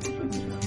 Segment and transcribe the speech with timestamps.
[0.00, 0.63] 不知道。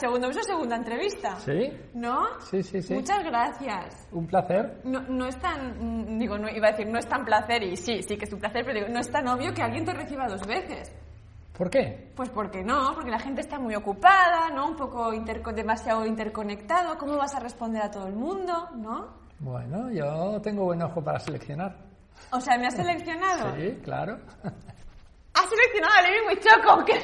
[0.00, 1.36] Segundo beso, segunda entrevista.
[1.36, 1.72] ¿Sí?
[1.94, 2.26] ¿No?
[2.50, 2.94] Sí, sí, sí.
[2.94, 4.08] Muchas gracias.
[4.12, 4.80] Un placer.
[4.84, 8.02] No, no es tan, digo, no, iba a decir, no es tan placer, y sí,
[8.02, 10.26] sí que es un placer, pero digo, no es tan obvio que alguien te reciba
[10.26, 10.92] dos veces.
[11.56, 12.10] ¿Por qué?
[12.16, 14.68] Pues porque no, porque la gente está muy ocupada, ¿no?
[14.68, 16.96] Un poco interco- demasiado interconectado.
[16.96, 19.08] ¿Cómo vas a responder a todo el mundo, no?
[19.40, 21.76] Bueno, yo tengo buen ojo para seleccionar.
[22.32, 23.54] O sea, ¿me has seleccionado?
[23.56, 24.18] Sí, claro.
[25.50, 26.84] Seleccionado a Levi Muchoco.
[26.84, 26.94] que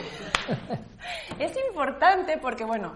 [1.44, 2.92] es importante porque, bueno,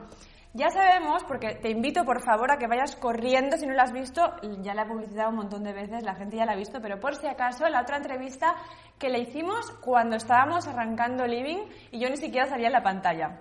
[0.52, 3.92] ya sabemos, porque te invito por favor a que vayas corriendo, si no lo has
[3.92, 6.80] visto, ya la he publicitado un montón de veces, la gente ya la ha visto,
[6.80, 8.54] pero por si acaso, la otra entrevista
[8.98, 13.40] que le hicimos cuando estábamos arrancando Living y yo ni siquiera salía en la pantalla.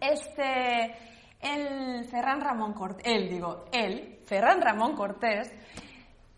[0.00, 0.94] Este,
[1.40, 5.52] el Ferran Ramón Cortés, él digo, él, Ferran Ramón Cortés,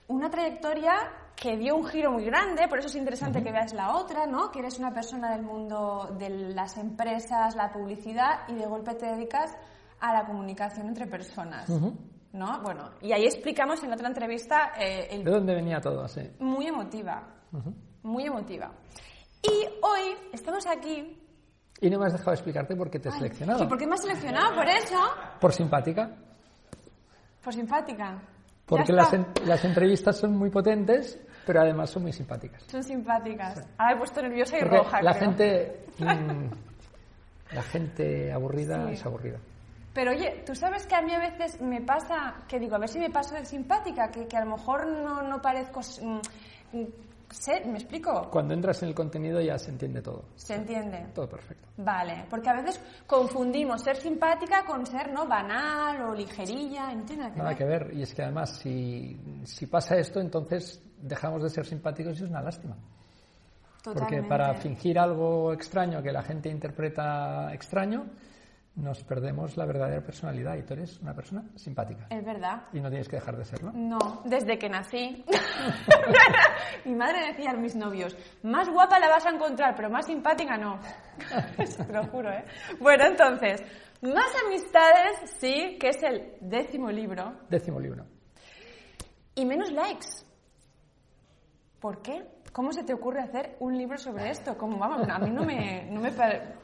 [0.08, 0.94] una trayectoria
[1.36, 4.50] que dio un giro muy grande, por eso es interesante que veas la otra, ¿no?
[4.50, 9.06] Que eres una persona del mundo de las empresas, la publicidad y de golpe te
[9.06, 9.56] dedicas
[10.00, 11.68] a la comunicación entre personas,
[12.32, 12.60] ¿no?
[12.62, 16.06] Bueno, y ahí explicamos en la otra entrevista eh, el ¿De dónde venía todo?
[16.08, 16.30] Sí.
[16.38, 17.22] muy emotiva,
[18.02, 18.70] muy emotiva.
[19.42, 21.18] Y hoy estamos aquí.
[21.80, 23.64] Y no me has dejado explicarte por qué te he seleccionado.
[23.64, 24.54] ¿Y por qué me has seleccionado?
[24.54, 24.96] Por eso,
[25.40, 26.10] Por simpática.
[27.42, 28.22] por simpática.
[28.66, 32.62] Porque las, en- las entrevistas son muy potentes, pero además son muy simpáticas.
[32.64, 33.66] Son simpáticas.
[33.76, 35.02] Ahora he puesto nerviosa y Porque roja.
[35.02, 35.22] la creo.
[35.28, 38.92] gente, mm, la gente aburrida Sí.
[38.94, 39.38] es aburrida.
[39.92, 42.88] Pero oye, tú sabes que a mí a veces me pasa, que digo, a ver
[42.88, 45.80] si me paso de simpática, que, que a lo mejor no, no parezco...
[46.00, 46.20] mm,
[47.32, 48.28] sé, ¿Me explico?
[48.30, 50.24] Cuando entras en el contenido ya se entiende todo.
[50.36, 51.06] ¿Se entiende?
[51.14, 51.68] Todo perfecto.
[51.78, 57.22] Vale, porque a veces confundimos ser simpática con ser no banal o ligerilla, no tiene
[57.22, 57.58] nada que Nada ver.
[57.58, 57.94] que ver.
[57.94, 62.30] Y es que además, si, si pasa esto, entonces dejamos de ser simpáticos y es
[62.30, 62.76] una lástima.
[63.82, 64.28] Porque Totalmente.
[64.28, 68.06] para fingir algo extraño que la gente interpreta extraño,
[68.74, 72.06] nos perdemos la verdadera personalidad y tú eres una persona simpática.
[72.10, 72.62] Es verdad.
[72.72, 73.70] Y no tienes que dejar de serlo.
[73.74, 75.24] No, desde que nací.
[76.84, 80.56] Mi madre decía a mis novios, más guapa la vas a encontrar, pero más simpática
[80.56, 80.80] no.
[81.86, 82.44] Te lo juro, ¿eh?
[82.80, 83.62] Bueno, entonces,
[84.00, 88.06] más amistades, sí, que es el décimo libro, Décimo libro.
[89.34, 90.08] y menos likes.
[91.78, 92.24] ¿Por qué?
[92.52, 94.56] ¿Cómo se te ocurre hacer un libro sobre esto?
[94.56, 95.84] Como, vamos, a mí no me...
[95.90, 96.61] No me pare-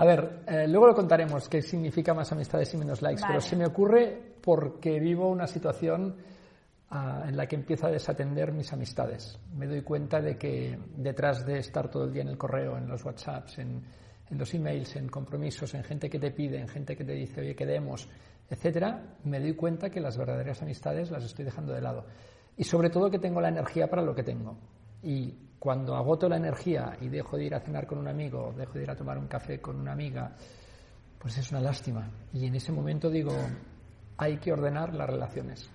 [0.00, 3.34] A ver, eh, luego lo contaremos qué significa más amistades y menos likes, Vale.
[3.34, 6.16] pero se me ocurre porque vivo una situación
[6.88, 9.38] ah, en la que empiezo a desatender mis amistades.
[9.54, 12.88] Me doy cuenta de que detrás de estar todo el día en el correo, en
[12.88, 13.82] los WhatsApps, en,
[14.30, 17.42] en los emails, en compromisos, en gente que te pide, en gente que te dice,
[17.42, 18.08] oye, quedemos,
[18.48, 22.06] etcétera, me doy cuenta que las verdaderas amistades las estoy dejando de lado.
[22.56, 24.56] Y sobre todo que tengo la energía para lo que tengo.
[25.02, 28.72] Y cuando agoto la energía y dejo de ir a cenar con un amigo, dejo
[28.78, 30.32] de ir a tomar un café con una amiga,
[31.18, 32.10] pues es una lástima.
[32.32, 33.32] Y en ese momento digo,
[34.16, 35.70] hay que ordenar las relaciones.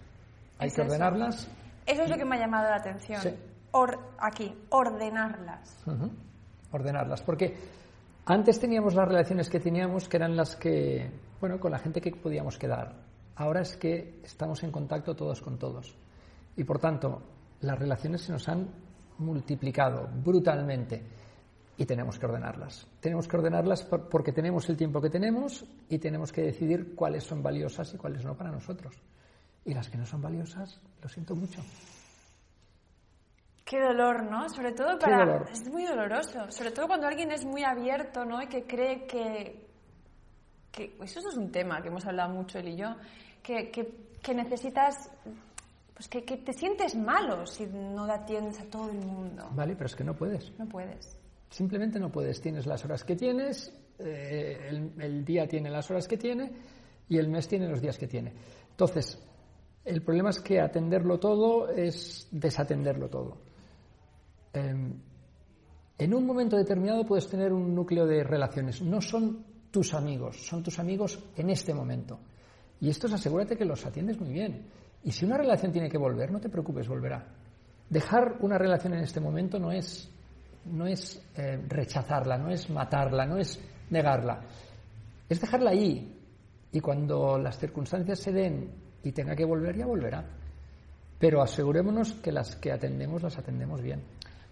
[0.58, 0.92] Hay Es que eso.
[0.92, 1.48] ordenarlas.
[1.86, 3.22] Eso es lo que me ha llamado la atención.
[3.22, 3.30] Sí.
[3.72, 5.84] Or- aquí, ordenarlas.
[6.72, 7.22] Ordenarlas.
[7.22, 7.56] Porque
[8.26, 12.10] antes teníamos las relaciones que teníamos, que eran las que, bueno, con la gente que
[12.12, 12.96] podíamos quedar.
[13.36, 15.96] Ahora es que estamos en contacto todos con todos.
[16.58, 17.22] Y por tanto,
[17.62, 18.68] las relaciones se nos han
[19.20, 21.04] multiplicado brutalmente
[21.78, 22.88] y tenemos que ordenarlas.
[23.00, 27.24] Tenemos que ordenarlas por- porque tenemos el tiempo que tenemos y tenemos que decidir cuáles
[27.24, 28.96] son valiosas y cuáles no para nosotros.
[29.66, 31.62] Y las que no son valiosas, lo siento mucho.
[33.66, 34.48] Qué dolor, ¿no?
[34.48, 35.44] Sobre todo para...
[35.52, 36.52] Es muy doloroso.
[36.52, 38.42] Sobre todo cuando alguien es muy abierto, ¿no?
[38.42, 39.68] Y que cree que...
[40.72, 42.96] que eso es un tema que hemos hablado mucho él y yo.
[43.42, 45.10] Que, que, que necesitas...
[45.96, 49.50] Pues que, que te sientes malo si no atiendes a todo el mundo.
[49.56, 49.76] ¿Vale?
[49.76, 50.52] Pero es que no puedes.
[50.60, 51.18] No puedes.
[51.50, 52.42] Simplemente no puedes.
[52.42, 56.52] Tienes las horas que tienes, eh, el, el día tiene las horas que tiene
[57.08, 58.34] y el mes tiene los días que tiene.
[58.72, 59.18] Entonces,
[59.86, 63.38] el problema es que atenderlo todo es desatenderlo todo.
[64.54, 64.94] Eh,
[65.98, 68.82] en un momento determinado puedes tener un núcleo de relaciones.
[68.82, 72.20] No son tus amigos, son tus amigos en este momento.
[72.82, 74.66] Y estos asegúrate que los atiendes muy bien.
[75.04, 77.26] Y si una relación tiene que volver, no te preocupes, volverá.
[77.90, 80.10] Dejar una relación en este momento no es,
[80.66, 83.60] no es eh, rechazarla, no es matarla, no es
[83.90, 84.42] negarla.
[85.30, 86.20] Es dejarla ahí.
[86.72, 88.72] Y cuando las circunstancias se den
[89.04, 90.26] y tenga que volver, ya volverá.
[91.20, 94.04] pero asegurémonos que las que atendemos las atendemos bien.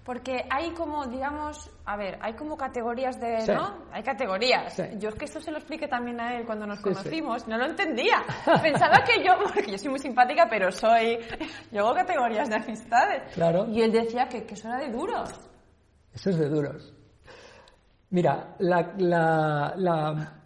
[0.06, 3.52] Porque hay como, digamos, a ver, hay como categorías de, Sí.
[3.54, 3.86] ¿no?
[3.92, 4.74] Hay categorías.
[4.74, 4.84] Sí.
[4.98, 7.58] Yo es que esto se lo expliqué también a él cuando nos Sí, conocimos, no
[7.58, 8.18] lo entendía.
[8.62, 11.20] Pensaba que yo, porque yo soy muy simpática, pero soy,
[11.72, 13.34] yo hago categorías de amistades.
[13.34, 13.66] Claro.
[13.70, 15.30] Y él decía que, que eso era de duros.
[16.14, 16.94] Eso es de duros.
[18.10, 20.40] Mira, la, la- la-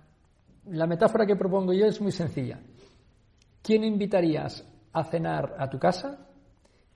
[0.68, 2.60] la metáfora que propongo yo es muy sencilla.
[3.63, 4.63] ¿Quién invitarías
[4.94, 6.18] a cenar a tu casa?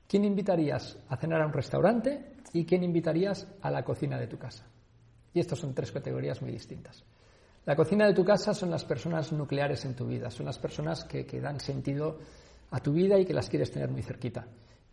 [0.08, 2.31] ¿Quién invitarías a cenar a un restaurante?
[2.54, 4.66] ¿Y quién invitarías a la cocina de tu casa?
[5.34, 7.04] Y estas son tres categorías muy distintas.
[7.66, 11.04] La cocina de tu casa son las personas nucleares en tu vida, son las personas
[11.04, 12.18] que, que dan sentido
[12.72, 14.48] a tu vida y que las quieres tener muy cerquita.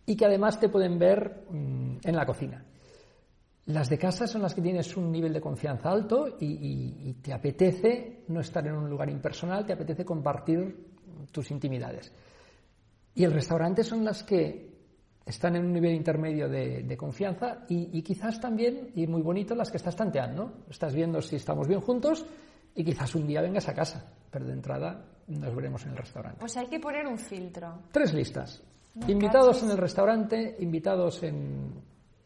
[0.05, 2.65] Y que además te pueden ver mm, en la cocina.
[3.69, 8.25] Las de casa son las que tienes un nivel de confianza alto y, te apetece
[8.29, 10.87] no estar en un lugar impersonal, te apetece compartir
[11.31, 12.11] tus intimidades.
[13.15, 14.78] Y el restaurante son las que
[15.29, 19.55] están en un nivel intermedio de, de confianza y, y quizás también, y muy bonito,
[19.55, 20.65] las que estás tanteando.
[20.71, 22.25] Estás viendo si estamos bien juntos
[22.75, 26.39] y quizás un día vengas a casa, pero de entrada nos veremos en el restaurante.
[26.41, 27.83] Pues hay que poner un filtro.
[27.93, 28.63] Tres listas.
[28.95, 29.63] Me Invitados cachis.
[29.65, 31.75] en el restaurante, invitados en,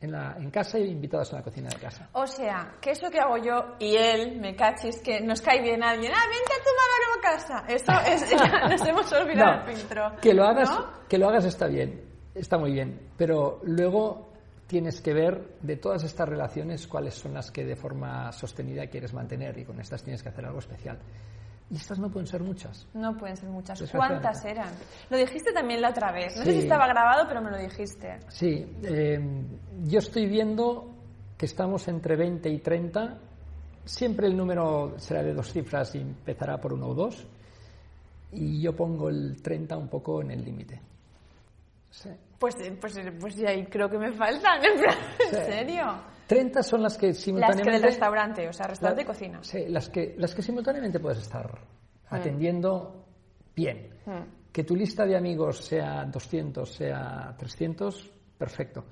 [0.00, 2.08] en, la, en casa y invitados en la cocina de casa.
[2.12, 5.82] O sea, que eso que hago yo y él, me cachis, que nos cae bien
[5.82, 7.64] alguien, ah, vente a tomar a casa.
[7.68, 8.30] Esto es,
[8.70, 10.12] nos hemos olvidado No, el filtro.
[10.20, 10.86] Que lo hagas, ¿No?
[11.08, 14.32] que lo hagas está bien, está muy bien, pero luego
[14.66, 19.12] tienes que ver de todas estas relaciones cuáles son las que de forma sostenida quieres
[19.12, 20.98] mantener y con estas tienes que hacer algo especial.
[21.70, 22.86] Y estas no pueden ser muchas.
[22.92, 23.82] No pueden ser muchas.
[23.90, 24.68] ¿Cuántas eran?
[25.08, 26.36] Lo dijiste también la otra vez.
[26.36, 28.18] No sé si estaba grabado, pero me lo dijiste.
[28.28, 29.18] Sí, eh,
[29.84, 30.90] yo estoy viendo
[31.38, 33.18] que estamos entre 20 y 30.
[33.84, 37.26] Siempre el número será de dos cifras y empezará por uno o dos.
[38.32, 40.80] Y yo pongo el 30 un poco en el límite.
[41.92, 42.08] Sí.
[42.38, 44.64] Pues, pues, pues ya ahí creo que me faltan.
[44.64, 44.96] En plan,
[45.30, 45.36] Sí.
[45.36, 45.84] ¿En serio?
[46.26, 47.64] 30 son las que Las simultáneamente...
[47.64, 49.38] que del restaurante, o sea, restaurante y La- cocina.
[49.42, 51.60] Sí, las que, las que simultáneamente puedes estar
[52.08, 53.06] atendiendo
[53.54, 53.90] bien.
[54.06, 54.50] Mm.
[54.50, 58.84] Que tu lista de amigos sea 200, sea 300, perfecto.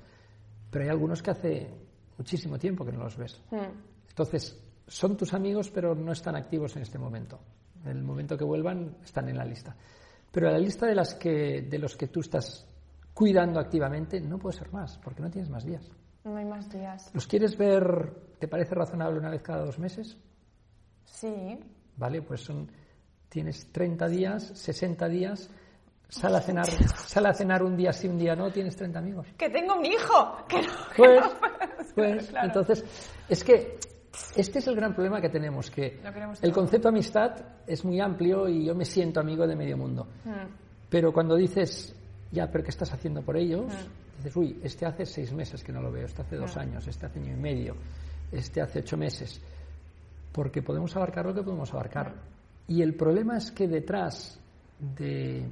[0.69, 1.69] Pero hay algunos que hace
[2.17, 3.41] muchísimo tiempo que no los ves.
[3.51, 4.09] Mm.
[4.09, 7.39] Entonces, son tus amigos, pero no están activos en este momento.
[7.83, 9.75] En el momento que vuelvan, están en la lista.
[10.31, 12.67] Pero la lista de, las que, de los que tú estás
[13.21, 15.87] cuidando activamente no puede ser más, porque no tienes más días.
[16.23, 17.11] No hay más días.
[17.13, 20.17] ¿Los quieres ver, te parece razonable una vez cada dos meses?
[21.05, 21.59] Sí.
[21.97, 22.23] ¿Vale?
[22.23, 22.67] Pues son,
[23.29, 25.51] tienes 30 días, 60 días,
[26.09, 29.27] sal a cenar, sal a cenar un día sí, un día no, tienes 30 amigos.
[29.37, 30.37] Que tengo mi hijo.
[30.47, 32.47] Que no, que Pues, no pues claro.
[32.47, 32.83] entonces,
[33.29, 33.77] es que
[34.35, 35.99] este es el gran problema que tenemos, que
[36.41, 37.35] el concepto amistad
[37.67, 40.07] es muy amplio y yo me siento amigo de medio mundo.
[40.25, 40.89] Mm.
[40.89, 41.95] Pero cuando dices,
[42.31, 43.65] ya, pero ¿qué estás haciendo por ellos?
[43.65, 44.17] Mm.
[44.17, 47.05] Dices, uy, este hace seis meses que no lo veo, este hace dos años, este
[47.05, 47.75] hace año y medio,
[48.31, 49.41] este hace ocho meses.
[50.31, 52.13] Porque podemos abarcar lo que podemos abarcar.
[52.67, 54.39] Y el problema es que detrás
[54.79, 55.45] de,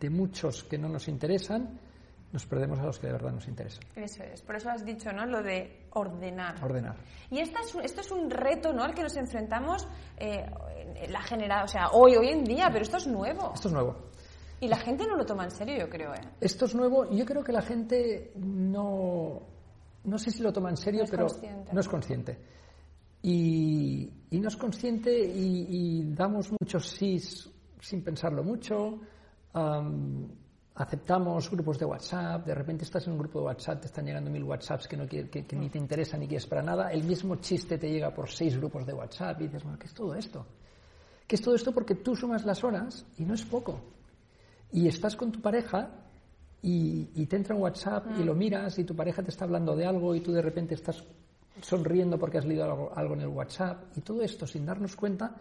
[0.00, 1.78] de muchos que no nos interesan,
[2.32, 3.82] nos perdemos a los que de verdad nos interesan.
[3.94, 4.42] Eso es.
[4.42, 5.24] Por eso has dicho, ¿no?
[5.24, 6.62] Lo de ordenar.
[6.62, 6.96] Ordenar.
[7.30, 8.82] Y esta es esto es un reto, ¿no?
[8.82, 9.86] Al que nos enfrentamos
[10.18, 10.44] eh,
[11.08, 13.52] la genera, o sea, hoy, hoy en día, pero esto es nuevo.
[13.54, 14.07] Esto es nuevo.
[14.60, 16.20] Y la gente no lo toma en serio, yo creo, ¿eh?
[16.40, 19.40] Esto es nuevo yo creo que la gente no,
[20.04, 21.72] no sé si lo toma en serio, No pero consciente.
[21.72, 22.38] no es consciente.
[23.22, 27.48] Y, y no es consciente y, y damos muchos sís
[27.80, 29.00] sin pensarlo mucho.
[29.52, 30.28] am,
[30.74, 34.30] aceptamos grupos de WhatsApp, de repente estás en un grupo de WhatsApp, te están llegando
[34.30, 37.34] mil WhatsApps que, no que, que ni te interesan ni quieres para nada, el mismo
[37.36, 40.46] chiste te llega por seis grupos de WhatsApp y dices, bueno, ¿qué es todo esto?
[41.26, 41.72] ¿Qué es todo esto?
[41.72, 43.80] Porque tú sumas las horas y no es poco.
[44.72, 45.88] Y estás con tu pareja
[46.62, 49.74] y, y te entra un WhatsApp y lo miras y tu pareja te está hablando
[49.76, 51.02] de algo y tú de repente estás
[51.62, 55.34] sonriendo porque has leído algo, algo en el WhatsApp y todo esto sin darnos cuenta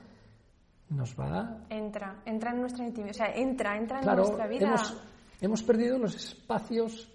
[0.90, 4.68] nos va Entra, entra en nuestra intimidad, o sea, entra, entra en nuestra vida.
[4.68, 4.98] hemos
[5.42, 7.10] hemos perdido los espacios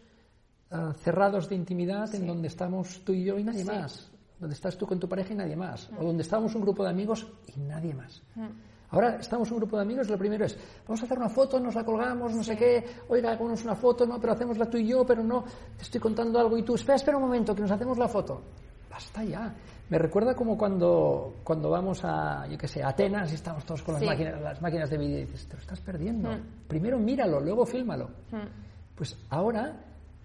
[0.71, 3.67] ah, cerrados de intimidad en donde estamos tú y yo y nadie Sí.
[3.71, 6.83] más donde estás tú con tu pareja y nadie más o donde estamos un grupo
[6.85, 7.27] de amigos
[7.57, 8.47] y nadie más Mm.
[8.93, 10.57] Ahora estamos un grupo de amigos, lo primero es,
[10.87, 14.07] vamos a hacer una foto, nos la colgamos, no sé qué, oiga, hagámonos una foto,
[14.07, 15.45] no, pero hacemos la tú y yo, pero no,
[15.77, 18.43] te estoy contando algo y tú, espera, espera un momento, que nos hacemos la foto.
[18.91, 19.55] Basta ya.
[19.89, 23.83] Me recuerda como cuando, cuando vamos a, yo qué sé, a Atenas y estamos todos
[23.83, 24.07] con las, Sí.
[24.09, 26.31] máquinas, las máquinas de vídeo y dices, te lo estás perdiendo.
[26.31, 26.41] Mm.
[26.69, 28.09] Primero míralo, luego fílmalo.
[28.31, 28.95] Mm.
[28.95, 29.75] Pues ahora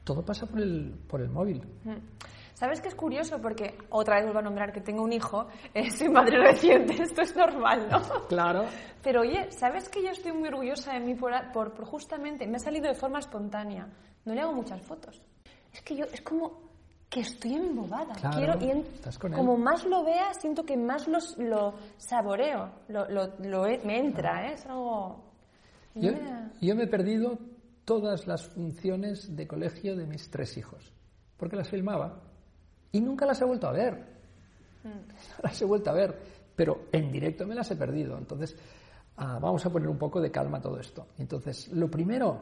[0.03, 1.61] todo pasa por el, por el móvil.
[1.85, 1.95] Mm.
[2.59, 3.39] ¿Sabes qué es curioso?
[3.39, 7.21] Porque otra vez vuelvo a nombrar que tengo un hijo, eh, soy madre reciente, esto
[7.21, 8.01] es normal, ¿no?
[8.27, 8.65] Claro.
[9.03, 12.55] Pero oye, ¿sabes que yo estoy muy orgullosa de mí por, por, por justamente, me
[12.55, 13.87] ha salido de forma espontánea,
[14.25, 15.21] no le hago muchas fotos.
[15.71, 16.59] Es que yo, es como
[17.07, 18.15] que estoy embobada.
[18.15, 18.85] Claro, Quiero, y en-
[19.35, 24.47] como más lo vea, siento que más los- lo saboreo, lo, lo, lo me entra,
[24.49, 24.53] ¿eh?
[24.53, 25.23] Es algo...
[25.93, 26.11] Yo,
[26.59, 27.37] yo me he perdido
[27.85, 30.91] todas las funciones de colegio de mis tres hijos,
[31.37, 32.23] porque las filmaba
[32.91, 33.93] y nunca las he vuelto a ver.
[34.83, 34.87] Mm.
[34.87, 35.03] No
[35.43, 36.19] las he vuelto a ver,
[36.55, 38.17] pero en directo me las he perdido.
[38.17, 38.55] Entonces,
[39.17, 41.07] ah, vamos a poner un poco de calma a todo esto.
[41.17, 42.39] Entonces, lo primero,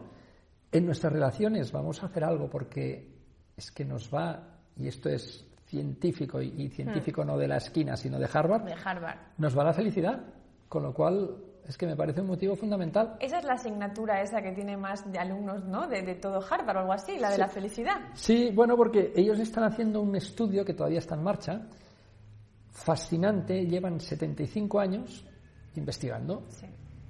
[0.71, 3.13] en nuestras relaciones vamos a hacer algo porque
[3.55, 7.97] es que nos va, y esto es científico, y, y científico no de la esquina,
[7.97, 9.17] sino de Harvard, de Harvard.
[9.37, 10.21] nos va la felicidad,
[10.67, 13.17] con lo cual es que me parece un motivo fundamental.
[13.19, 15.87] Esa es la asignatura esa que tiene más de alumnos, ¿no?
[15.87, 17.95] De, de todo Harvard o algo así, la de la felicidad.
[18.13, 21.61] Sí, bueno, porque ellos están haciendo un estudio que todavía está en marcha,
[22.69, 25.25] fascinante, llevan 75 años
[25.75, 26.67] investigando Sí.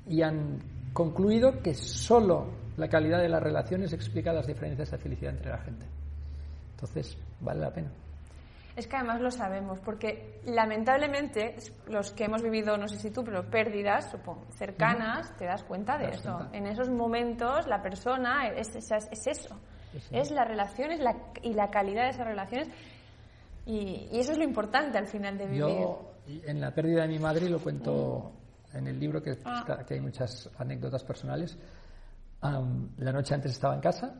[0.07, 0.59] y han
[0.93, 2.47] concluido que solo
[2.77, 5.85] la calidad de las relaciones explica las diferencias de felicidad entre la gente.
[6.71, 7.91] Entonces, vale la pena.
[8.75, 11.55] Es que además lo sabemos, porque lamentablemente
[11.87, 15.97] los que hemos vivido, no sé si tú, pero pérdidas, supongo, cercanas, te das cuenta
[15.97, 16.35] de das eso.
[16.35, 16.57] cuenta.
[16.57, 19.57] En esos momentos la persona es, es, es eso,
[19.93, 22.67] Es es la relación es la, y la calidad de esas relaciones.
[23.65, 25.59] Y, y eso es lo importante al final de vivir.
[25.61, 28.31] Yo, en la pérdida de mi madre, lo cuento
[28.73, 29.83] en el libro, que, Ah.
[29.87, 31.57] que hay muchas anécdotas personales.
[32.97, 34.13] La noche antes estaba en casa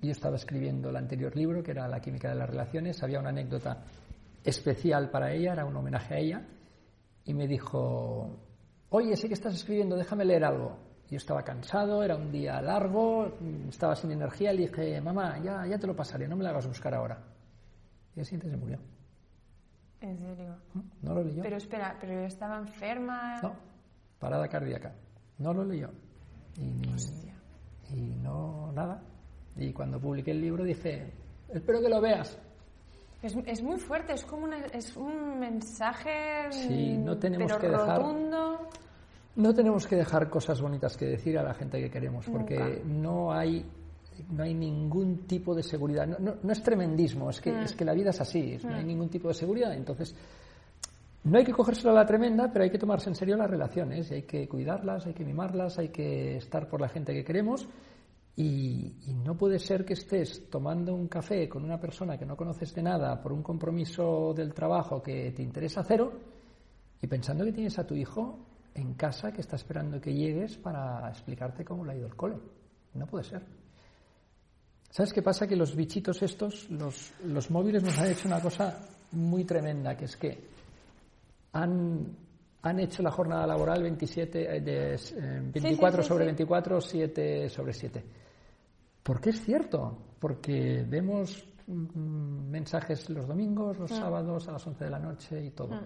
[0.00, 3.02] y yo estaba escribiendo el anterior libro, que era La química de las relaciones.
[3.02, 3.84] Había una anécdota
[4.44, 6.46] especial para ella, era un homenaje a ella.
[7.24, 8.38] Y me dijo,
[8.90, 10.78] oye, sé que estás escribiendo, déjame leer algo.
[11.08, 14.52] Yo estaba cansado, era un día largo, mm, estaba sin energía.
[14.52, 17.22] Le dije, mamá, ya, ya te lo pasaré, no me la hagas buscar ahora.
[18.14, 18.78] Y siguiente se murió.
[20.00, 20.56] En serio.
[21.02, 21.42] No lo leyó.
[21.42, 23.40] Pero espera, pero yo estaba enferma.
[23.42, 23.54] No,
[24.18, 24.94] parada cardíaca.
[25.38, 25.90] No lo leyó.
[26.56, 27.35] Y, Hostia.
[27.94, 29.02] Y no, nada.
[29.56, 31.12] Y cuando publiqué el libro dije,
[31.52, 32.38] espero que lo veas.
[33.22, 37.60] Es, es muy fuerte, es como una- es un mensaje Sí, no mm, tenemos pero
[37.60, 38.68] que dejar- rotundo.
[39.36, 42.80] No tenemos que dejar cosas bonitas que decir a la gente que queremos, porque Nunca.
[42.86, 43.64] no hay
[44.30, 46.06] no hay ningún tipo de seguridad.
[46.06, 47.60] No, no- no es tremendismo, es que, Mm.
[47.64, 49.74] es que la vida es así, es- no hay ningún tipo de seguridad.
[49.74, 50.14] Entonces,
[51.26, 54.08] no hay que cogérselo a la tremenda, pero hay que tomarse en serio las relaciones,
[54.10, 57.68] y hay que cuidarlas, hay que mimarlas, hay que estar por la gente que queremos.
[58.36, 62.72] Y, no puede ser que estés tomando un café con una persona que no conoces
[62.74, 66.12] de nada por un compromiso del trabajo que te interesa cero
[67.02, 68.38] y pensando que tienes a tu hijo
[68.74, 72.36] en casa que está esperando que llegues para explicarte cómo le ha ido el cole.
[72.94, 73.42] No puede ser.
[74.90, 75.48] ¿Sabes qué pasa?
[75.48, 78.78] Que los bichitos estos, los, los móviles nos han hecho una cosa
[79.10, 80.55] muy tremenda, que es que
[81.56, 82.16] han,
[82.62, 86.26] han hecho la jornada laboral 27, eh, de, eh, 24 sí, sobre sí.
[86.26, 88.04] 24, 7 sobre 7.
[89.02, 89.96] ¿Por qué es cierto?
[90.18, 95.50] Porque vemos mm, mensajes los domingos, los sábados a las 11 de la noche y
[95.50, 95.80] todo.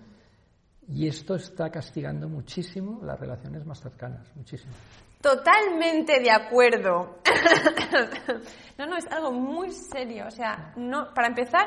[0.88, 4.72] Y esto está castigando muchísimo las relaciones más cercanas, muchísimo.
[5.20, 7.18] Totalmente de acuerdo.
[8.78, 10.24] no, no, es algo muy serio.
[10.26, 11.66] O sea, no, para empezar,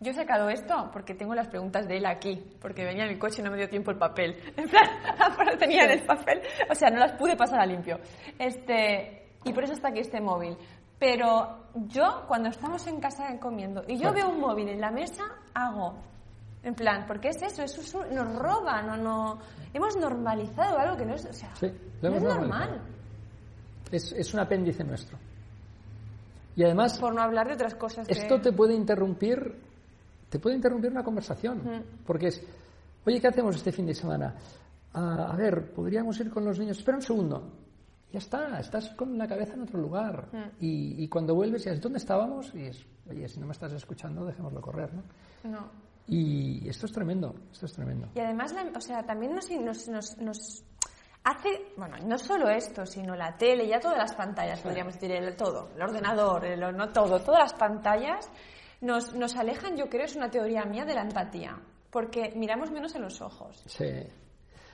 [0.00, 3.18] yo he sacado esto porque tengo las preguntas de él aquí, porque venía en el
[3.18, 4.36] coche y no me dio tiempo el papel.
[4.56, 4.88] En plan,
[5.36, 6.40] pero tenía en el papel,
[6.70, 7.98] o sea, no las pude pasar a limpio.
[8.38, 10.56] Este, y por eso está aquí este móvil.
[10.98, 15.24] Pero yo, cuando estamos en casa comiendo y yo veo un móvil en la mesa,
[15.54, 15.94] hago.
[16.62, 19.38] En plan, porque es eso, es un- nos roban o no.
[19.72, 21.68] Hemos normalizado algo que no es, o sea, Sí,
[22.02, 22.82] no es normal.
[23.90, 25.18] Es, es un apéndice nuestro.
[26.56, 28.12] Y además, Por no hablar de otras cosas que...
[28.12, 29.56] esto te puede interrumpir,
[30.30, 31.84] te puede interrumpir una conversación.
[32.06, 32.42] Porque es,
[33.04, 34.34] oye, ¿qué hacemos este fin de semana?
[34.94, 36.78] Ah, a ver, podríamos ir con los niños.
[36.78, 37.52] Espera un segundo.
[38.12, 40.28] Ya está, estás con la cabeza en otro lugar.
[40.60, 42.52] Y, y cuando vuelves, ya es, ¿dónde estábamos?
[42.54, 45.02] Y es, oye, si no me estás escuchando, dejémoslo correr, ¿no?
[45.50, 45.68] No.
[46.08, 48.08] Y esto es tremendo, esto es tremendo.
[48.16, 50.64] Y además, la- o sea, también nos, nos, nos, nos
[51.22, 55.36] hace, bueno, no solo esto, sino la tele, ya todas las pantallas, podríamos decir, el,
[55.36, 58.28] todo, el ordenador, el, no todo, todas las pantallas
[58.80, 61.58] nos, nos alejan, yo creo, es una teoría mía, de la empatía,
[61.90, 63.62] porque miramos menos en los ojos.
[63.66, 63.84] Sí.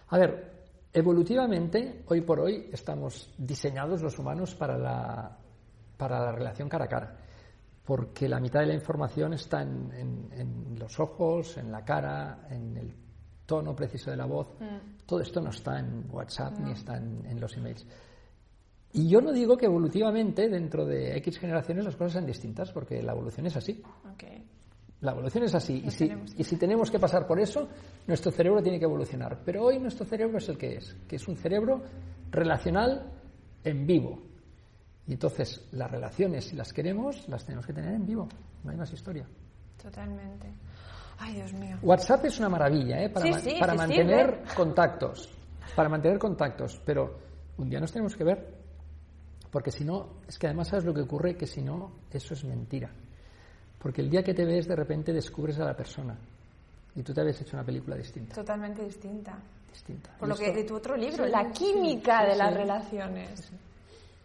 [0.09, 0.53] A ver,
[0.93, 5.37] evolutivamente, hoy por hoy, estamos diseñados los humanos para la,
[5.97, 7.17] para la relación cara a cara.
[7.85, 12.47] Porque la mitad de la información está en, en- en los ojos, en la cara,
[12.51, 12.93] en el
[13.47, 14.49] tono preciso de la voz.
[15.07, 17.87] Todo esto no está en WhatsApp ni está en, en los emails.
[18.97, 23.03] Y yo no digo que evolutivamente, dentro de X generaciones, las cosas sean distintas, porque
[23.03, 23.83] la evolución es así.
[25.03, 25.83] La evolución es así.
[25.85, 26.35] Y si, tenemos.
[26.35, 27.69] y si tenemos que pasar por eso,
[28.07, 29.43] nuestro cerebro tiene que evolucionar.
[29.45, 31.83] Pero hoy nuestro cerebro es el que es, que es un cerebro
[32.31, 33.13] relacional
[33.65, 34.23] en vivo.
[35.07, 38.27] Y entonces las relaciones, si las queremos, las tenemos que tener en vivo.
[38.65, 39.27] No hay más historia.
[39.77, 40.49] Totalmente.
[41.19, 41.77] Ay, Dios mío.
[41.83, 43.11] WhatsApp es una maravilla, ¿eh?
[43.11, 45.29] Para, Sí, sí, para sí mantener contactos.
[45.75, 46.81] Para mantener contactos.
[46.83, 47.19] Pero
[47.59, 48.66] un día nos tenemos que ver.
[49.57, 52.45] Porque si no, es que además sabes lo que ocurre, que si no, eso es
[52.45, 52.91] mentira.
[53.79, 56.15] Porque el día que te ves, de repente descubres a la persona.
[56.95, 58.35] Y tú te habías hecho una película distinta.
[58.35, 59.39] Totalmente distinta.
[59.73, 60.11] distinta.
[60.19, 62.39] Por lo que de tu otro libro, Sí, la química sí, de sí.
[62.39, 63.53] las relaciones.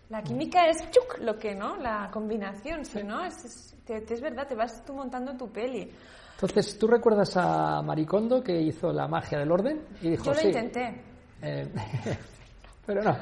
[0.10, 4.16] La química es chuc, lo que no, la combinación, si no, es, es- te- te-
[4.16, 5.90] es verdad, te vas tú montando tu peli.
[6.34, 9.82] Entonces, ¿tú recuerdas a Maricondo que hizo la magia del orden?
[10.02, 11.02] Y dijo, Yo lo intenté.
[11.42, 11.72] Eh,
[12.86, 13.16] pero no.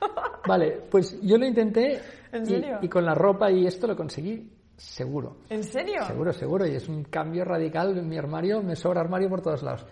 [0.46, 2.00] Vale, pues yo lo intenté
[2.32, 2.78] ¿En y- serio?
[2.82, 5.38] Y, con la ropa y esto lo conseguí seguro.
[5.48, 6.02] ¿En serio?
[6.06, 6.66] Seguro, seguro.
[6.66, 9.86] Y es un cambio radical en mi armario, me sobra armario por todos lados.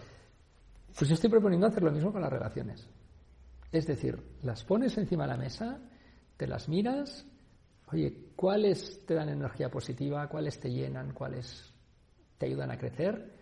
[0.96, 2.88] Pues yo estoy proponiendo hacer lo mismo con las relaciones.
[3.72, 5.80] Es decir, las pones encima de la mesa,
[6.36, 7.26] te las miras,
[7.92, 10.28] oye, ¿cuáles te dan energía positiva?
[10.28, 11.12] ¿Cuáles te llenan?
[11.12, 11.72] ¿Cuáles
[12.38, 13.32] te ayudan a crecer?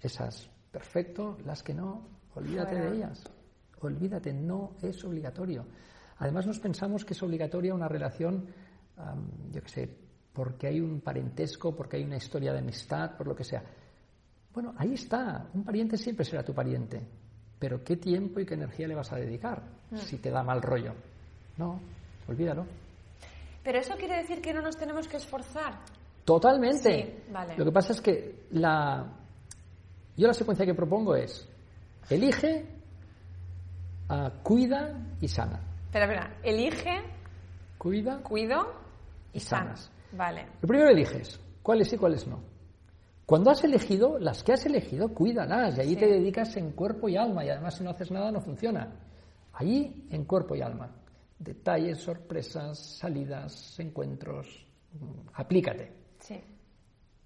[0.00, 1.38] Esas, perfecto.
[1.44, 2.06] Las que no,
[2.36, 3.24] olvídate de ellas.
[3.86, 5.64] Olvídate, no es obligatorio.
[6.18, 8.46] Además nos pensamos que es obligatoria una relación,
[9.50, 9.90] yo qué sé,
[10.32, 13.62] porque hay un parentesco, porque hay una historia de amistad, por lo que sea.
[14.52, 15.48] Bueno, ahí está.
[15.54, 17.00] Un pariente siempre será tu pariente.
[17.58, 19.62] Pero ¿qué tiempo y qué energía le vas a dedicar
[19.94, 20.92] si te da mal rollo?
[21.56, 21.80] No,
[22.28, 22.66] olvídalo.
[23.62, 25.80] Pero eso quiere decir que no nos tenemos que esforzar.
[26.24, 27.22] Totalmente.
[27.26, 27.56] Sí, vale.
[27.56, 29.06] Lo que pasa es que la...
[30.16, 31.48] yo la secuencia que propongo es
[32.10, 32.66] elige,
[34.08, 35.60] ah, cuida y sana.
[35.86, 37.02] Espera, espera, elige,
[37.78, 38.72] Cuida cuido
[39.32, 39.90] y sanas.
[39.90, 39.92] sanas.
[40.12, 40.46] Vale.
[40.62, 42.40] Lo primero eliges cuáles sí, cuáles no.
[43.26, 45.96] Cuando has elegido, las que has elegido, cuídalas y ahí Sí.
[45.96, 48.92] te dedicas en cuerpo y alma y además si no haces nada no funciona.
[49.54, 50.90] Allí en cuerpo y alma.
[51.38, 54.66] Detalles, sorpresas, salidas, encuentros.
[54.92, 55.92] mm, Aplícate.
[56.20, 56.40] Sí.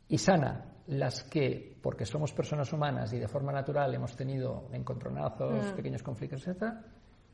[0.08, 5.72] Y sana las que, porque somos personas humanas y de forma natural hemos tenido encontronazos,
[5.72, 5.76] Mm.
[5.76, 6.82] pequeños conflictos, etcétera,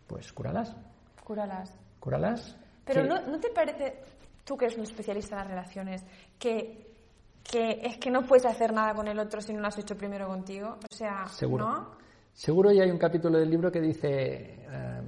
[0.07, 0.77] pues cúralas.
[1.23, 1.73] Cúralas.
[2.01, 2.57] Cúralas.
[2.85, 4.03] Pero que- ¿no, ¿no te parece,
[4.45, 6.05] tú que eres un especialista en las relaciones,
[6.39, 6.93] que,
[7.43, 9.97] que es que no puedes hacer nada con el otro si no lo has hecho
[9.97, 10.79] primero contigo?
[10.91, 11.67] O sea, Seguro.
[11.69, 11.91] ¿no?
[12.33, 15.03] Seguro y hay un capítulo del libro que dice, eh,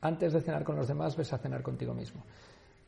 [0.00, 2.24] antes de cenar con los demás, ves a cenar contigo mismo.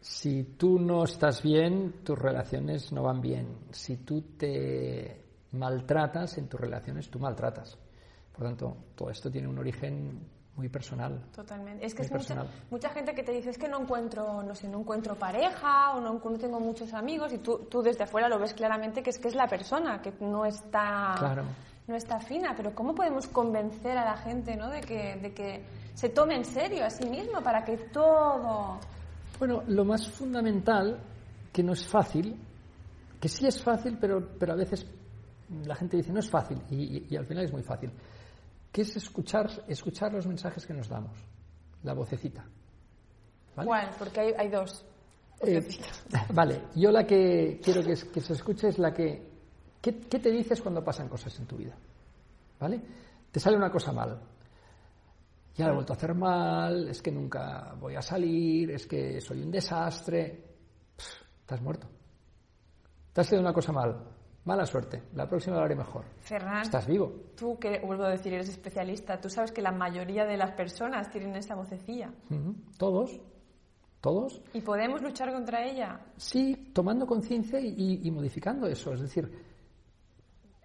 [0.01, 3.47] Si tú no estás bien, tus relaciones no van bien.
[3.73, 7.77] Si tú te maltratas en tus relaciones, tú maltratas.
[8.33, 10.21] Por tanto, todo esto tiene un origen
[10.55, 11.25] muy personal.
[11.35, 11.87] Totalmente.
[11.87, 14.69] Es que es mucha, mucha gente que te dice es que no encuentro, no sé,
[14.69, 18.39] no encuentro pareja o no, no tengo muchos amigos y tú, tú desde afuera lo
[18.39, 21.45] ves claramente que es que es la persona que no está Claro.
[21.87, 22.55] no está fina.
[22.57, 24.69] Pero cómo podemos convencer a la gente, ¿no?
[24.69, 28.79] De que, de que se tome en serio a sí mismo para que todo
[29.39, 30.99] Bueno, lo más fundamental,
[31.53, 32.37] que no es fácil,
[33.21, 34.87] que sí es fácil, pero, pero a veces
[35.65, 37.91] la gente dice no es fácil y, y- y al final es muy fácil,
[38.71, 41.17] que es escuchar, escuchar los mensajes que nos damos,
[41.83, 42.45] la vocecita.
[43.57, 43.67] ¿Vale?
[43.67, 43.91] ¿Cuál?
[43.99, 44.85] Porque hay, hay dos.
[45.41, 45.67] Eh,
[46.35, 49.23] vale, yo la que quiero que se escuche es la que,
[49.81, 51.75] ¿qué, qué te dices cuando pasan cosas en tu vida?
[52.61, 52.81] ¿Vale?
[53.31, 54.19] Te sale una cosa mal.
[55.55, 59.21] Ya la he vuelto a hacer mal, es que nunca voy a salir, es que
[59.21, 60.45] soy un desastre.
[60.97, 61.89] Pff, estás muerto.
[63.13, 64.05] Te ha salido una cosa mal.
[64.45, 65.03] Mala suerte.
[65.15, 66.05] La próxima lo haré mejor.
[66.21, 67.13] Ferran, Estás vivo.
[67.37, 71.11] tú que vuelvo a decir, eres especialista, tú sabes que la mayoría de las personas
[71.11, 72.13] tienen esa vocecilla.
[72.79, 73.21] Todos.
[74.01, 74.41] Todos.
[74.53, 76.01] y podemos luchar contra ella.
[76.17, 78.93] Sí, tomando conciencia y, y modificando eso.
[78.95, 79.29] Es decir,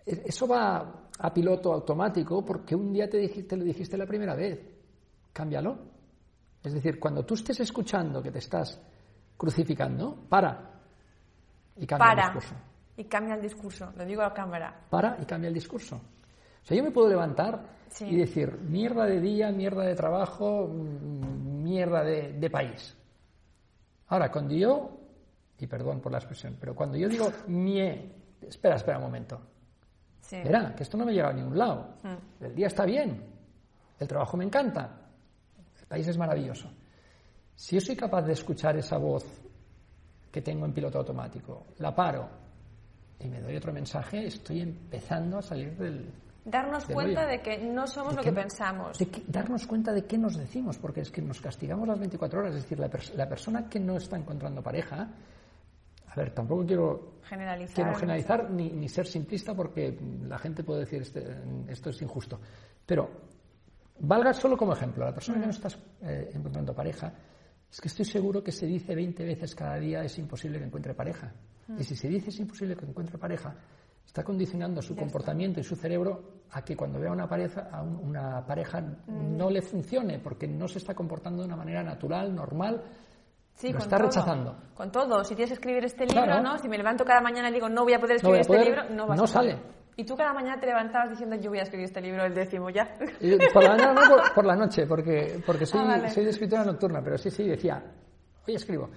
[0.06, 4.06] e- eso va a piloto automático porque un día te, dijiste, te lo dijiste la
[4.06, 4.60] primera vez.
[5.34, 5.78] Cámbialo.
[6.64, 8.80] Es decir, cuando tú estés escuchando que te estás
[9.36, 10.70] crucificando, para
[11.76, 12.56] y cambia el discurso.
[12.96, 14.82] y cambia el discurso, lo digo a la cámara.
[14.90, 15.96] Para y cambia el discurso.
[15.98, 18.06] O sea, yo me puedo levantar Sí.
[18.06, 22.96] y decir mierda de día, mierda de trabajo, mierda de, de país.
[24.08, 24.90] Ahora, cuando yo,
[25.60, 29.40] y perdón por la expresión, pero cuando yo digo mie, espera, espera un momento.
[30.22, 30.38] Sí.
[30.44, 31.96] Verá, que esto no me lleva a ningún lado.
[32.04, 32.44] Mm.
[32.46, 33.24] El día está bien,
[34.00, 34.90] el trabajo me encanta,
[35.94, 36.68] país es maravilloso.
[37.56, 39.24] Si yo soy capaz de escuchar esa voz
[40.32, 42.28] que tengo en piloto automático, la paro
[43.20, 46.12] y me doy otro mensaje, estoy empezando a salir del...
[46.46, 47.30] Darnos del cuenta hoyo.
[47.30, 48.98] de que no somos ¿De lo qué- que pensamos.
[48.98, 52.40] de qué- darnos cuenta de qué nos decimos, porque es que nos castigamos las 24
[52.40, 52.56] horas.
[52.56, 55.08] Es decir, la, pers- la persona que no está encontrando pareja,
[56.08, 57.76] a ver, tampoco quiero Generalizar.
[57.76, 59.96] quiero generalizar ni, ni ser simplista porque
[60.28, 61.24] la gente puede decir este,
[61.70, 62.40] esto es injusto.
[62.86, 63.10] Pero
[64.00, 65.70] valga solo como ejemplo, la persona que no está
[66.02, 67.14] eh, encontrando pareja,
[67.72, 70.94] es que estoy seguro que se dice 20 veces cada día es imposible que encuentre
[70.94, 71.32] pareja.
[71.78, 73.56] Y si se dice es imposible que encuentre pareja,
[74.06, 77.96] está condicionando su comportamiento y su cerebro a que cuando vea una pareja, a un-
[78.10, 82.84] una pareja no le funcione porque no se está comportando de una manera natural, normal,
[83.56, 84.08] Sí, lo con está todo.
[84.08, 84.58] rechazando.
[84.74, 85.24] Con todo.
[85.24, 86.42] Si tienes que escribir este libro, Claro.
[86.44, 86.58] ¿no?
[86.58, 88.84] Si me levanto cada mañana y digo, no voy a poder No escribir este libro,
[88.96, 89.30] no vas no a poder.
[89.30, 89.60] sale.
[89.96, 92.70] Y tú cada mañana te levantabas diciendo, yo voy a escribir este libro, el décimo
[92.70, 92.96] ya.
[93.22, 96.10] Y Por la mañana, no, por, por la noche, porque, porque soy, Ah, vale.
[96.10, 97.84] soy de escritora nocturna, pero sí, sí, decía,
[98.48, 98.90] hoy escribo.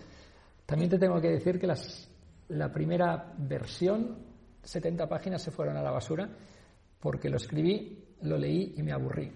[0.65, 2.11] También te tengo que decir que las,
[2.49, 4.17] la primera versión,
[4.63, 6.29] 70 páginas, se fueron a la basura,
[7.01, 9.31] porque lo escribí, lo leí y me aburrí.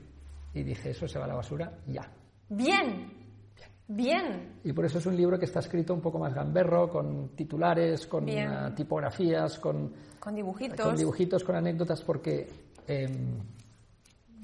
[0.54, 2.10] Y dije, eso se va a la basura ya.
[2.48, 3.19] Bien.
[3.92, 4.60] Bien.
[4.62, 8.06] Y por eso es un libro que está escrito un poco más gamberro, con titulares,
[8.06, 10.86] con ah, tipografías, con, Con dibujitos.
[10.86, 12.48] con dibujitos, con anécdotas, porque
[12.86, 13.36] em,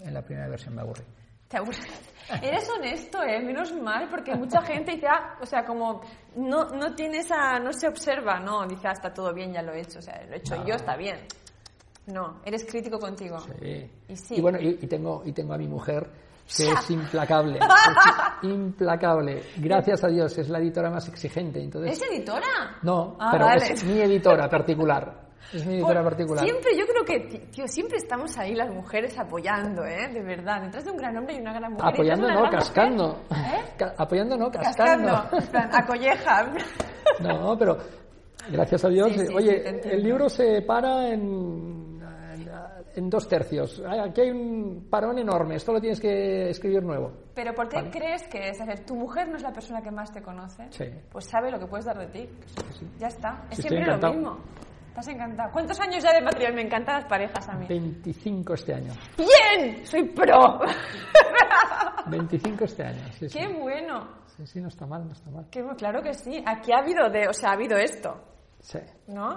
[0.00, 1.04] en la primera versión me aburrí.
[1.46, 1.86] Te aburres.
[2.42, 3.40] Eres honesto, ¿eh?
[3.40, 6.00] Menos mal, porque mucha gente dice, ah, o sea, como
[6.34, 9.72] no, no tiene esa, no se observa, no, dice, ah, está todo bien, ya lo
[9.74, 10.66] he hecho, o sea, lo he hecho No.
[10.66, 11.20] yo, está bien.
[12.06, 13.38] No, eres crítico contigo.
[13.60, 13.88] Sí.
[14.08, 14.34] Y sí.
[14.38, 16.10] Y bueno, y, y tengo, y tengo a mi mujer
[16.56, 17.60] que es implacable.
[18.42, 19.42] implacable.
[19.58, 21.62] Gracias a Dios, es la editora más exigente.
[21.62, 22.46] Entonces, ¿Es editora?
[22.82, 23.64] no, Ah, pero vale.
[23.72, 25.26] es mi editora particular.
[25.52, 26.44] Es mi editora Por- particular.
[26.44, 30.08] Siempre, yo creo que, tío, siempre estamos ahí las mujeres apoyando, ¿eh?
[30.12, 30.62] De verdad.
[30.62, 31.88] Detrás de un gran hombre y una gran mujer.
[31.94, 33.20] Apoyando no, cascando.
[33.30, 33.84] ¿Eh?
[33.96, 35.12] Apoyando no, cascando.
[35.30, 35.76] Cascando.
[35.76, 36.52] A colleja.
[37.20, 37.78] No, pero
[38.50, 39.08] gracias a Dios.
[39.12, 41.85] Sí, sí, eh, oye, sí, el libro se para en,
[42.96, 43.82] en, dos tercios.
[43.86, 45.56] Aquí hay un parón enorme.
[45.56, 47.12] Esto lo tienes que escribir nuevo.
[47.34, 47.90] Pero ¿por qué Vale.
[47.90, 48.58] crees que es?
[48.66, 50.66] Ver, tu mujer no es la persona que más te conoce.
[50.70, 50.84] Sí.
[51.10, 52.28] Pues sabe lo que puedes dar de ti.
[52.78, 52.86] sí.
[52.98, 53.44] Ya está.
[53.50, 54.38] Es Sí, siempre lo mismo.
[54.88, 55.50] Estás encantado.
[55.52, 56.54] ¿Cuántos años ya de matrimonio?
[56.56, 57.66] Me encantan las parejas a mí.
[57.68, 58.92] 25 este año.
[59.18, 59.84] ¡Bien!
[59.84, 60.60] ¡Soy pro!
[62.06, 63.02] 25 este año.
[63.12, 63.26] Sí.
[63.28, 64.08] ¡Qué bueno!
[64.36, 65.46] Sí, sí, no está mal, no está mal.
[65.50, 66.42] Qué claro que sí.
[66.46, 68.14] Aquí ha habido de, o sea, ha habido esto,
[68.60, 68.78] Sí.
[69.08, 69.36] ¿no?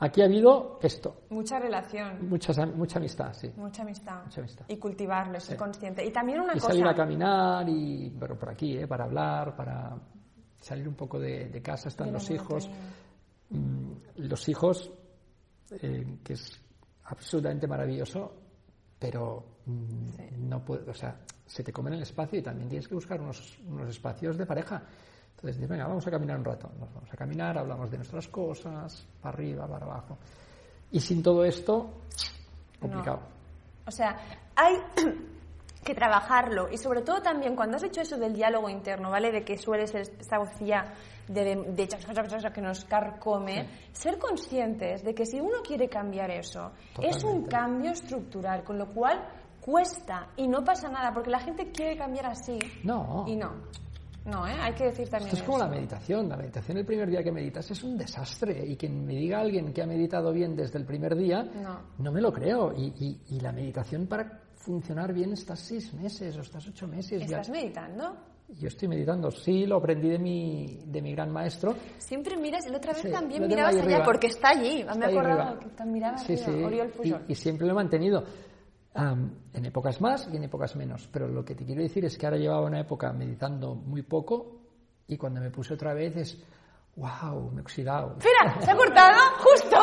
[0.00, 3.50] Aquí ha habido esto, Mucha relación, muchas, am- mucha amistad, sí.
[3.56, 4.22] mucha amistad.
[4.24, 4.64] Mucha amistad.
[4.68, 5.58] Y cultivarlo, ser Sí.
[5.58, 6.04] consciente.
[6.06, 6.68] Y también una Y cosa.
[6.68, 8.86] salir a caminar y, pero por aquí, ¿eh?
[8.86, 9.96] para hablar, para
[10.60, 12.70] salir un poco de, de casa, están De la los hijos.
[13.50, 14.90] Mm, los hijos,
[15.82, 16.60] eh, que es
[17.04, 18.32] absolutamente maravilloso,
[19.00, 22.94] pero mm, no puede, o sea, se te comen el espacio y también tienes que
[22.94, 24.82] buscar unos, unos espacios de pareja.
[25.38, 26.68] Entonces dices, venga, vamos a caminar un rato.
[26.80, 30.18] Nos vamos a caminar, hablamos de nuestras cosas, para arriba, para abajo.
[30.90, 31.90] Y sin todo esto,
[32.80, 33.20] complicado.
[33.86, 34.16] O sea,
[34.56, 34.74] hay
[35.84, 39.30] que trabajarlo y sobre todo también cuando has hecho eso del diálogo interno, ¿vale?
[39.30, 40.92] De que suele ser esta vocilla
[41.28, 41.88] de, de, de
[42.52, 47.92] que nos carcome, ser conscientes de que si uno quiere cambiar eso, es un cambio
[47.92, 49.24] estructural, con lo cual
[49.60, 53.24] cuesta y no pasa nada porque la gente quiere cambiar así No.
[53.28, 53.52] y no.
[54.30, 54.52] No, ¿eh?
[54.60, 56.28] Hay que decir también Esto es como la meditación.
[56.28, 58.64] La meditación el primer día que meditas es un desastre.
[58.66, 61.42] Y quien me diga alguien que ha meditado bien desde el primer día,
[61.98, 62.12] No.
[62.12, 62.72] me lo creo.
[62.76, 67.20] Y, y- y la meditación para funcionar bien estás seis meses o estás ocho meses.
[67.20, 68.16] Ya- ¿Estás meditando?
[68.50, 69.30] Yo estoy meditando.
[69.30, 71.74] Sí, lo aprendí de mi, de mi gran maestro.
[71.98, 74.04] Siempre miras, y la otra vez Sí, también mirabas allá arriba.
[74.04, 74.80] porque está allí.
[74.80, 76.64] Está Me he acordado que miraba Sí, arriba, sí.
[76.64, 77.24] Oriol Pujol.
[77.28, 78.24] Y, y siempre lo he mantenido.
[78.94, 81.08] Am, en épocas más y en épocas menos.
[81.12, 84.58] Pero lo que te quiero decir es que ahora llevaba una época meditando muy poco
[85.06, 86.42] y cuando me puse otra vez es,
[86.96, 88.16] wow, me he oxidado.
[88.18, 89.20] Espera, ¿se ha cortado?
[89.38, 89.76] Justo.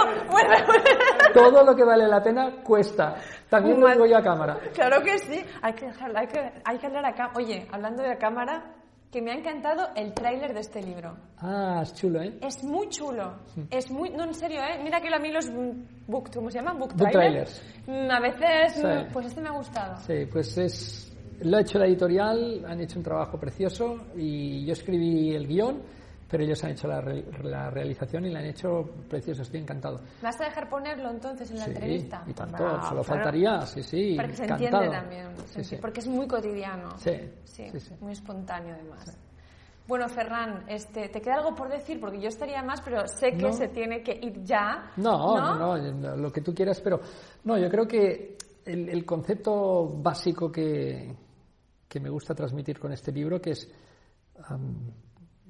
[1.34, 3.16] Todo lo que vale la pena cuesta.
[3.50, 4.60] También lo digo yo a cámara.
[4.74, 5.44] Claro que sí.
[5.62, 7.32] Hay que, dejarlo, hay que, hay que hablar acá.
[7.36, 8.76] Oye, hablando de la cámara,
[9.12, 11.16] que me ha encantado el tráiler de este libro.
[11.38, 12.38] Ah, es chulo, ¿eh?
[12.42, 13.34] Es muy chulo.
[13.70, 14.10] Es muy...
[14.10, 14.80] No, en serio, ¿eh?
[14.84, 15.50] Mira que a mí los
[16.08, 16.30] book...
[16.34, 16.74] ¿Cómo se llama?
[16.74, 17.62] Book, Book trailers.
[17.88, 18.74] Mm, A veces...
[18.74, 18.86] Sí.
[18.86, 19.96] mm, Pues este me ha gustado.
[20.06, 21.12] Sí, pues es.
[21.42, 25.82] Lo ha hecho la editorial, han hecho un trabajo precioso y yo escribí el guion,
[26.36, 30.00] pero ellos han hecho la, re- la realización y la han hecho precioso, estoy encantado.
[30.22, 32.24] ¿Me vas a dejar ponerlo entonces en la Sí, entrevista?
[32.28, 33.04] y tanto, solo claro.
[33.06, 34.16] faltaría, sí, sí.
[34.18, 35.28] Para que se entiende también.
[35.48, 35.78] Sí, sí.
[35.80, 36.90] Porque es muy cotidiano.
[36.98, 37.12] Sí,
[37.46, 37.72] Sí,
[38.02, 39.18] muy espontáneo además.
[39.88, 42.02] Bueno, Ferran, este, ¿te queda algo por decir?
[42.02, 43.54] Porque yo estaría más, pero sé que No.
[43.54, 44.92] se tiene que ir ya.
[44.98, 47.00] No, no, no, lo que tú quieras, pero
[47.46, 51.16] no, yo creo que el, el concepto básico que,
[51.88, 53.72] que me gusta transmitir con este libro, que es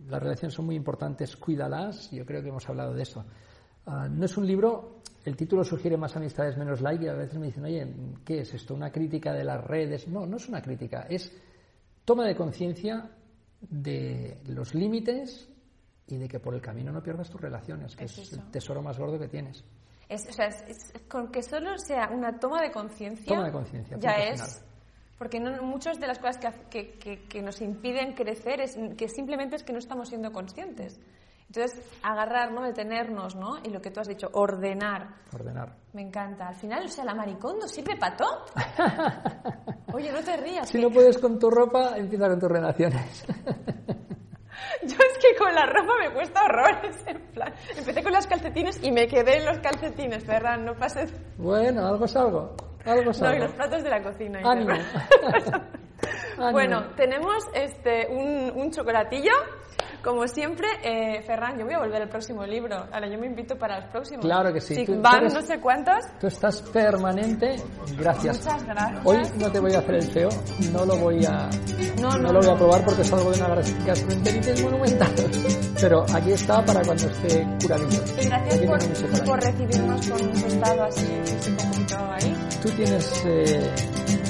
[0.08, 3.26] las relaciones son muy importantes, cuídalas, yo creo que hemos hablado de eso.
[3.86, 7.38] Ah, no es un libro, el título sugiere más amistades, menos like, y a veces
[7.38, 8.74] me dicen, oye, ¿qué es esto?
[8.74, 10.08] ¿Una crítica de las redes?
[10.08, 11.32] No, no es una crítica, es
[12.04, 13.10] toma de conciencia
[13.62, 15.50] de los límites
[16.08, 18.98] y de que por el camino no pierdas tus relaciones, que Es el tesoro más
[18.98, 19.64] gordo que tienes.
[20.08, 23.26] Es, o sea, es- con que solo sea una toma de conciencia.
[23.26, 24.64] Toma de conciencia, Ya es.
[25.18, 26.38] Porque no, muchas de las cosas
[26.70, 31.00] que, que, que- nos impiden crecer es que simplemente es que no estamos siendo conscientes.
[31.48, 32.64] Entonces, agarrar, ¿no?
[32.64, 33.58] Detenernos, ¿no?
[33.64, 35.08] Y lo que tú has dicho, ordenar.
[35.34, 35.76] Ordenar.
[35.94, 36.48] Me encanta.
[36.50, 38.46] Al final, o sea, la maricondo sirve para todo.
[39.94, 40.68] Oye, no te rías.
[40.68, 43.26] Si que- no puedes con tu ropa, empieza con tus relaciones.
[44.84, 46.96] Yo es que con la ropa me cuesta horrores.
[47.08, 51.14] En plan, empecé con las calcetines y me quedé en los calcetines, Ferran, no pases.
[51.38, 52.56] bueno, algo es algo.
[52.86, 54.40] Algo No, y los platos de la cocina.
[54.44, 54.70] Ánimo.
[55.22, 55.62] tal.
[56.38, 56.52] Ánimo.
[56.52, 59.32] Bueno, tenemos este un, un chocolatillo.
[60.04, 62.76] Como siempre, eh, Ferran, yo voy a volver al próximo libro.
[62.92, 64.24] Ahora yo me invito para los próximos.
[64.26, 64.76] Claro que sí.
[64.76, 65.96] Si Tú- tú van eres- no sé cuántos.
[66.20, 67.56] Tú estás permanente.
[67.98, 68.38] Gracias.
[68.44, 69.02] Muchas gracias.
[69.06, 70.30] Hoy no te voy a hacer el feo,
[70.72, 71.50] no lo voy a,
[72.02, 72.58] No, no, lo voy a no.
[72.58, 75.12] probar porque es algo de una gas- gastroenteritis monumental.
[75.80, 78.22] Pero aquí está para cuando esté curadito.
[78.22, 81.64] Y gracias por, por recibirnos con un tostado así físico
[82.12, 82.36] ahí.
[82.62, 83.72] Tú tienes eh,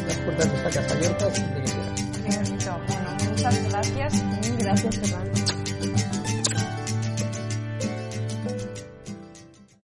[0.07, 2.01] las puertas de esta casa abiertas siempre que quieras.
[2.11, 2.71] Qué bonito.
[2.87, 4.13] Bueno, muchas gracias
[4.65, 5.54] gracias, Ferran.